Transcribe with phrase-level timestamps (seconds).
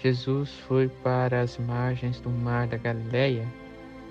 [0.00, 3.44] Jesus foi para as margens do mar da Galileia,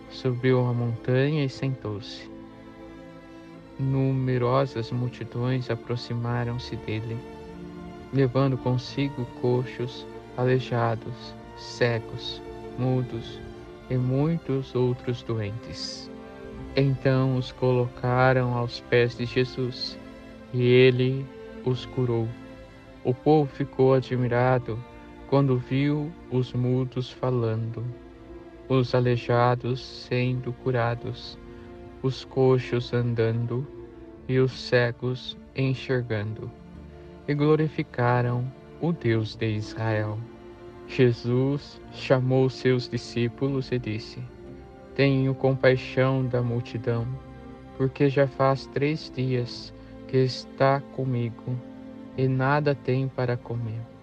[0.09, 2.29] subiu a montanha e sentou-se.
[3.79, 7.17] Numerosas multidões aproximaram-se dele,
[8.11, 10.05] levando consigo coxos,
[10.35, 12.41] aleijados, cegos,
[12.77, 13.39] mudos
[13.89, 16.11] e muitos outros doentes.
[16.75, 19.97] Então os colocaram aos pés de Jesus
[20.53, 21.25] e ele
[21.63, 22.27] os curou.
[23.05, 24.77] O povo ficou admirado
[25.27, 27.83] quando viu os mudos falando,
[28.69, 31.37] os aleijados sendo curados,
[32.01, 33.67] os coxos andando
[34.27, 36.49] e os cegos enxergando,
[37.27, 40.17] e glorificaram o Deus de Israel.
[40.87, 44.23] Jesus chamou seus discípulos e disse:
[44.95, 47.05] Tenho compaixão da multidão,
[47.77, 49.73] porque já faz três dias
[50.07, 51.53] que está comigo
[52.17, 53.96] e nada tem para comer.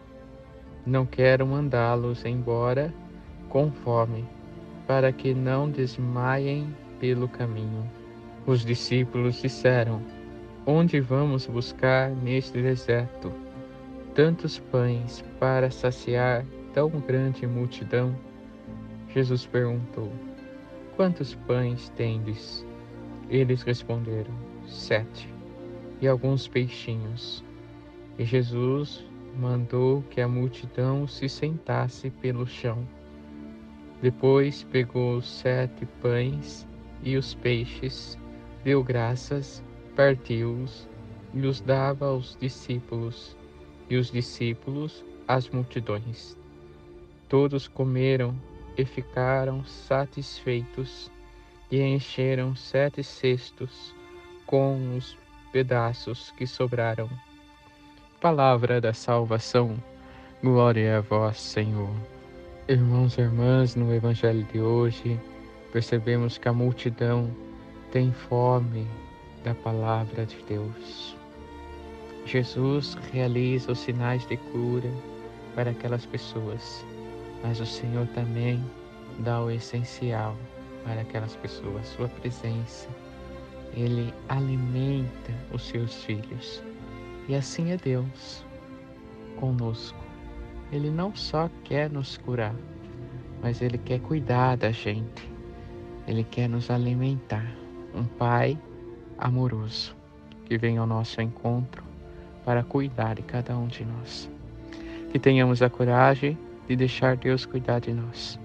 [0.86, 2.92] Não quero mandá-los embora
[3.48, 4.24] com fome,
[4.86, 7.90] para que não desmaiem pelo caminho.
[8.46, 10.02] Os discípulos disseram:
[10.66, 13.32] Onde vamos buscar neste deserto
[14.14, 18.14] tantos pães para saciar tão grande multidão?
[19.08, 20.12] Jesus perguntou:
[20.96, 22.66] Quantos pães tendes?
[23.30, 24.34] Eles responderam:
[24.66, 25.32] Sete,
[26.02, 27.42] e alguns peixinhos.
[28.18, 29.02] E Jesus
[29.38, 32.86] mandou que a multidão se sentasse pelo chão.
[34.00, 36.66] Depois pegou os sete pães
[37.02, 38.18] e os peixes,
[38.62, 39.62] deu graças,
[39.96, 40.88] partiu-os
[41.34, 43.36] e os dava aos discípulos,
[43.90, 46.36] e os discípulos às multidões.
[47.28, 48.34] Todos comeram
[48.76, 51.10] e ficaram satisfeitos,
[51.70, 53.94] e encheram sete cestos
[54.46, 55.16] com os
[55.50, 57.08] pedaços que sobraram.
[58.24, 59.76] Palavra da salvação,
[60.42, 61.90] glória a vós, Senhor.
[62.66, 65.20] Irmãos e irmãs, no Evangelho de hoje,
[65.70, 67.30] percebemos que a multidão
[67.92, 68.86] tem fome
[69.44, 71.14] da palavra de Deus.
[72.24, 74.90] Jesus realiza os sinais de cura
[75.54, 76.82] para aquelas pessoas,
[77.42, 78.64] mas o Senhor também
[79.18, 80.34] dá o essencial
[80.82, 82.88] para aquelas pessoas, sua presença.
[83.76, 86.62] Ele alimenta os seus filhos.
[87.28, 88.44] E assim é Deus
[89.36, 89.98] conosco.
[90.70, 92.54] Ele não só quer nos curar,
[93.42, 95.30] mas ele quer cuidar da gente.
[96.06, 97.46] Ele quer nos alimentar.
[97.94, 98.58] Um Pai
[99.18, 99.94] amoroso
[100.44, 101.82] que vem ao nosso encontro
[102.44, 104.30] para cuidar de cada um de nós.
[105.10, 106.36] Que tenhamos a coragem
[106.68, 108.38] de deixar Deus cuidar de nós.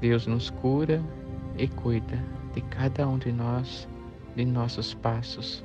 [0.00, 1.02] Deus nos cura
[1.58, 2.22] e cuida
[2.54, 3.88] de cada um de nós,
[4.36, 5.64] de nossos passos,